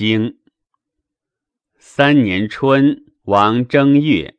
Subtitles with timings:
[0.00, 0.38] 经
[1.76, 4.34] 三年春，王正月，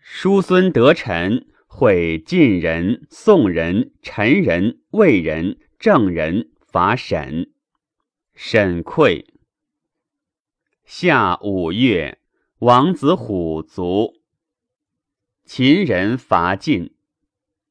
[0.00, 7.52] 叔孙得臣会晋人、宋人、陈人、魏人、郑人伐沈，
[8.34, 9.26] 沈溃。
[10.84, 12.18] 夏五月，
[12.58, 14.16] 王子虎卒。
[15.44, 16.96] 秦人伐晋。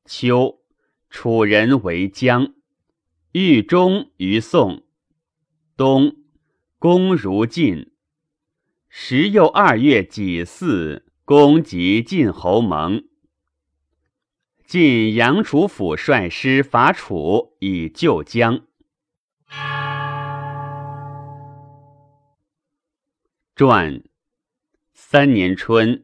[0.05, 0.61] 秋，
[1.09, 2.53] 楚人为将，
[3.33, 4.85] 豫中于宋。
[5.75, 6.15] 冬，
[6.81, 7.91] 公如晋。
[8.89, 13.03] 时又二月己巳，公即晋侯盟。
[14.65, 18.61] 晋阳楚府率师伐楚，以救江。
[23.55, 24.03] 传
[24.91, 26.03] 三年春，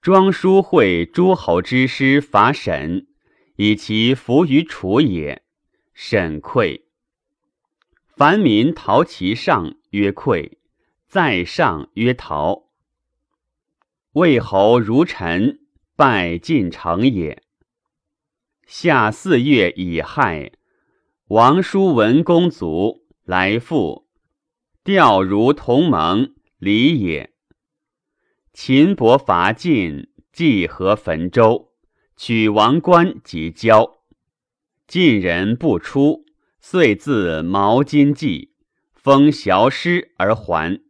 [0.00, 3.06] 庄叔会诸侯之师伐沈，
[3.54, 5.44] 以其服于楚也。
[5.94, 6.87] 沈溃。
[8.18, 10.56] 凡民逃其上，曰溃；
[11.06, 12.64] 在上，曰逃。
[14.14, 15.60] 魏侯如臣，
[15.94, 17.44] 拜晋成也。
[18.66, 20.50] 夏四月乙亥，
[21.28, 24.08] 王叔文公卒，来复，
[24.82, 26.34] 调如同盟。
[26.58, 27.32] 礼也。
[28.52, 31.70] 秦伯伐晋，济河汾州，
[32.16, 34.00] 取王冠及交。
[34.88, 36.24] 晋人不出，
[36.60, 38.52] 遂自毛巾祭，
[38.94, 40.80] 封小师而还。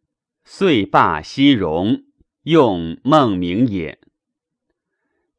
[0.45, 2.05] 遂罢西戎，
[2.45, 3.99] 用孟明也。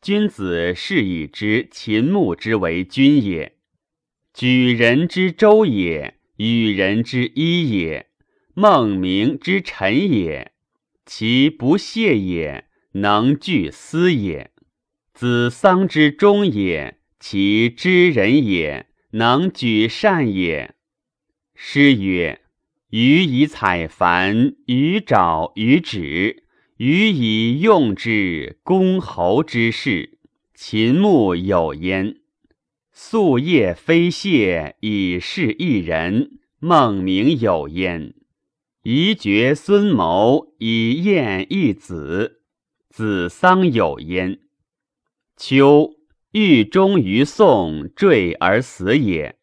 [0.01, 3.57] 君子是以知秦穆之为君也，
[4.33, 8.07] 举人之周也，与人之一也。
[8.53, 10.51] 孟明之臣也，
[11.05, 14.51] 其不懈也，能聚思也；
[15.13, 20.75] 子丧之忠也，其知人也，能举善也。
[21.55, 22.41] 诗曰
[22.91, 26.43] ：“予以采繁，予爪予止，
[26.77, 28.59] 予以用之。
[28.63, 30.19] 公侯之事，
[30.53, 32.17] 秦穆有焉。
[32.95, 38.13] 夙夜非谢以事一人，孟明有焉。”
[38.83, 42.41] 宜绝孙谋以燕一子，
[42.89, 44.39] 子桑有焉。
[45.35, 45.95] 秋，
[46.31, 49.39] 欲忠于宋坠而死也。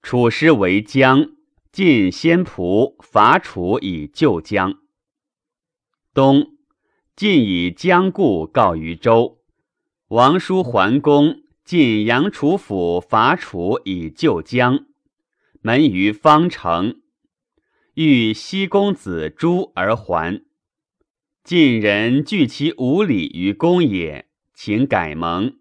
[0.00, 1.32] 楚师为将，
[1.70, 4.78] 晋先仆伐楚以救姜。
[6.14, 6.56] 冬，
[7.14, 9.42] 晋以姜故告于周。
[10.08, 14.86] 王叔桓公晋阳楚府伐楚以救姜，
[15.60, 17.02] 门于方城。
[17.92, 20.42] 欲西公子诛而还，
[21.44, 25.59] 晋人惧其无礼于公也，请改盟。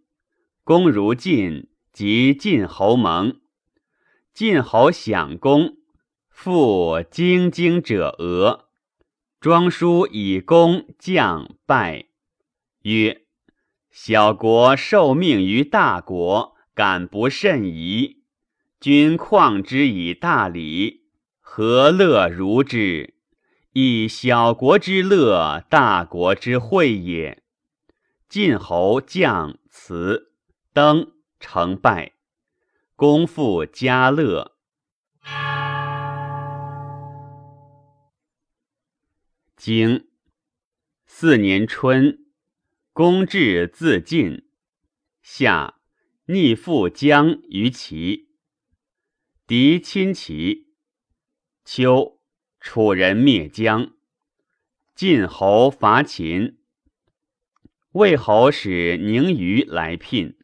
[0.70, 3.40] 公如晋，即晋侯盟。
[4.36, 5.78] 晋侯享公，
[6.30, 8.70] 复京京者俄。
[9.42, 12.06] 庄叔以公将拜，
[12.84, 13.24] 曰
[13.90, 18.18] ：“小国受命于大国，敢不甚疑？
[18.80, 21.08] 君况之以大礼。”
[21.42, 23.16] 何乐如之？
[23.74, 27.42] 以小国之乐，大国之惠也。
[28.30, 30.29] 晋侯将辞
[30.72, 32.14] 登成败，
[32.96, 34.56] 功复家乐。
[39.58, 40.08] 经
[41.08, 42.20] 四年春，
[42.94, 44.48] 公至自尽。
[45.24, 45.80] 夏，
[46.26, 48.30] 逆复姜于齐，
[49.48, 50.74] 敌亲齐。
[51.66, 52.22] 秋，
[52.60, 53.94] 楚人灭姜，
[54.94, 56.60] 晋侯伐秦。
[57.94, 60.39] 魏侯使宁于来聘。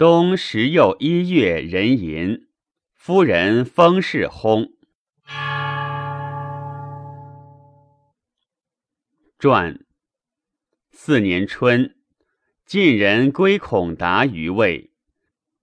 [0.00, 2.48] 冬十又一月壬寅，
[2.94, 4.72] 夫人封氏薨。
[9.38, 9.84] 传
[10.90, 11.98] 四年春，
[12.64, 14.90] 晋人归孔达于魏，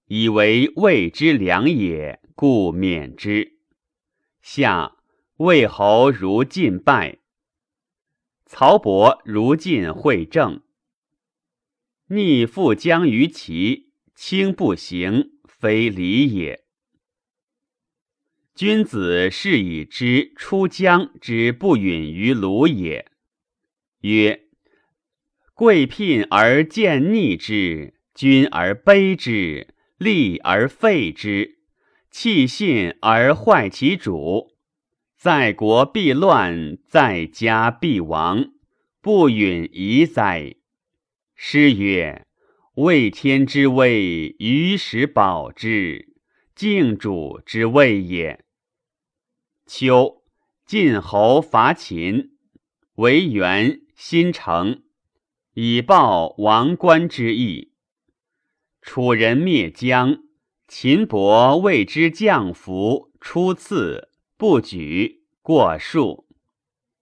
[0.05, 3.57] 以为魏之良也，故免之。
[4.43, 4.97] 夏，
[5.37, 7.17] 魏侯如晋败。
[8.45, 10.61] 曹伯如晋会政。
[12.09, 13.86] 逆复将于齐，
[14.19, 16.63] 轻不行，非礼也。
[18.55, 23.11] 君子是以知出疆之不允于鲁也。
[24.01, 24.47] 曰：
[25.53, 31.59] 贵聘而见逆之，君而卑之，利而废之。
[32.09, 34.57] 弃信而坏其主，
[35.15, 38.49] 在国必乱，在家必亡，
[38.99, 40.55] 不允夷哉？
[41.35, 42.25] 诗曰
[42.77, 46.13] ：“为天之威，于时保之，
[46.53, 48.45] 敬主之谓也。”
[49.65, 50.23] 秋，
[50.63, 52.37] 晋侯伐秦，
[52.97, 54.83] 为元新城，
[55.55, 57.73] 以报王官之意。
[58.83, 60.19] 楚人灭姜，
[60.67, 66.27] 秦伯谓之降服，初次不举，过数。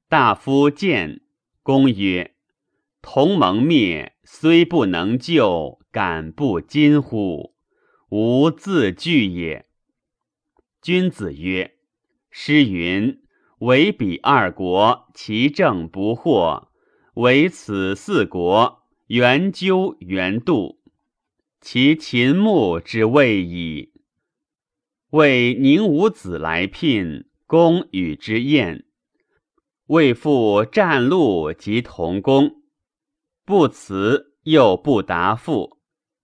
[0.08, 1.20] 大夫见，
[1.62, 2.34] 公曰
[3.08, 7.54] ：“同盟灭，虽不能救，敢不今乎？
[8.10, 9.68] 吾自惧也。”
[10.82, 11.76] 君子曰
[12.32, 13.22] ：“诗云。”
[13.60, 16.70] 唯彼二国，其政不惑；
[17.14, 20.80] 唯此四国，圆纠圆度，
[21.62, 23.94] 其秦穆之谓矣。
[25.12, 28.84] 为宁武子来聘，公与之宴，
[29.86, 32.55] 为复战路及同工，
[33.46, 35.78] 不辞又不答复，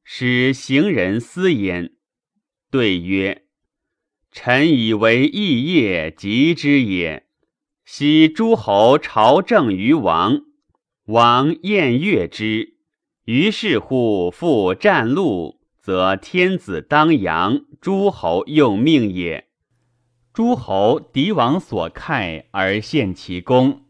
[0.03, 1.91] 使行人思焉。
[2.71, 3.43] 对曰。
[4.31, 7.27] 臣以为异业及之也。
[7.85, 10.41] 昔诸侯朝政于王，
[11.05, 12.77] 王宴乐之。
[13.25, 19.49] 于是乎复战路，则天子当阳，诸侯用命也。
[20.33, 23.81] 诸侯敌王所慨而献其功，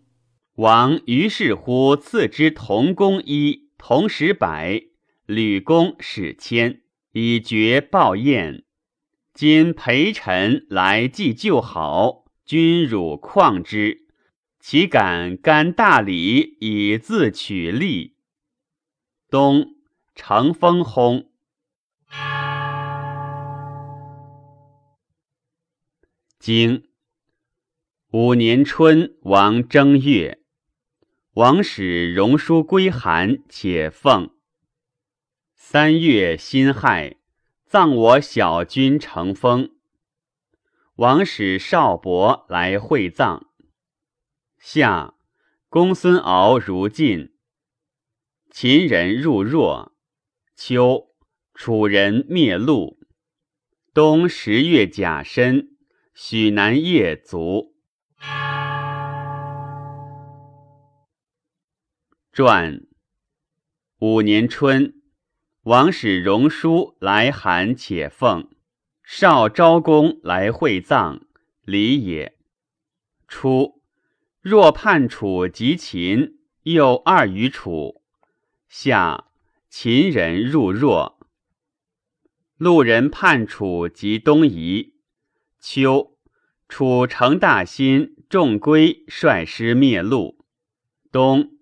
[0.61, 4.83] 王于是乎赐之同工一，同时百，
[5.25, 6.81] 吕公使千，
[7.13, 8.63] 以绝报宴。
[9.33, 14.05] 今陪臣来祭旧好，君汝况之，
[14.59, 18.17] 岂敢干大礼以自取利？
[19.31, 19.65] 冬，
[20.13, 21.31] 乘风轰。
[26.37, 26.83] 经
[28.11, 30.40] 五年春，王正月，
[31.35, 34.31] 王使荣书归韩，且奉。
[35.55, 37.15] 三月辛亥。
[37.65, 39.71] 葬我小君成风，
[40.95, 43.47] 王使少伯来会葬。
[44.59, 45.13] 夏，
[45.69, 47.33] 公孙敖如晋。
[48.49, 49.95] 秦人入若。
[50.53, 51.15] 秋，
[51.53, 52.99] 楚人灭陆。
[53.93, 55.77] 冬十月甲申，
[56.13, 57.70] 许南夜卒。
[62.33, 62.87] 传
[63.99, 65.01] 五年春。
[65.63, 68.49] 王使荣书来函，且奉
[69.03, 71.23] 少昭公来会葬，
[71.65, 72.37] 礼也。
[73.27, 73.81] 初，
[74.39, 78.01] 若叛楚及秦，又二于楚。
[78.69, 79.25] 夏，
[79.69, 81.19] 秦人入若。
[82.55, 84.93] 路人叛楚及东夷。
[85.59, 86.17] 秋，
[86.69, 90.45] 楚成大心，众归，率师灭陆。
[91.11, 91.57] 冬，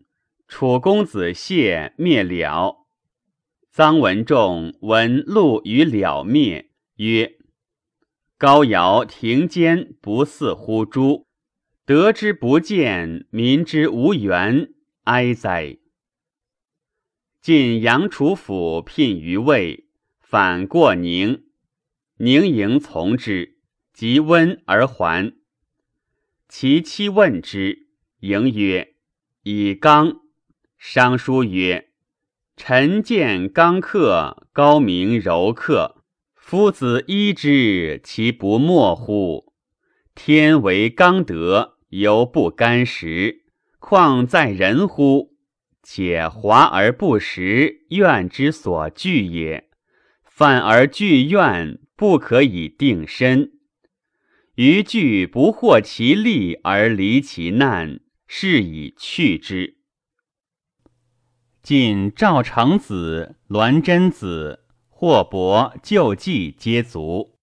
[0.50, 2.88] 楚公子谢灭了。
[3.72, 7.38] 臧文仲闻陆与了灭，曰
[8.36, 11.28] ：“高尧庭间不似乎诸？
[11.86, 14.74] 得之不见，民之无缘，
[15.04, 15.78] 哀哉！”
[17.42, 19.88] 晋阳楚府聘于魏，
[20.20, 21.44] 反过宁，
[22.18, 23.60] 宁迎从之，
[23.94, 25.32] 即温而还。
[26.50, 27.88] 其妻问之，
[28.22, 28.96] 迎曰
[29.44, 30.22] ：“以刚。”
[30.80, 31.90] 商书曰。
[32.56, 36.04] 臣见刚克，高明柔克。
[36.36, 39.54] 夫子依之，其不莫乎？
[40.16, 43.44] 天为刚德，犹不甘时，
[43.78, 45.38] 况在人乎？
[45.84, 49.70] 且华而不实，怨之所惧也。
[50.24, 53.52] 反而惧怨，不可以定身。
[54.56, 59.79] 余惧不获其利而离其难，是以去之。
[61.70, 67.39] 晋赵成子、栾真子、霍伯、救济皆卒。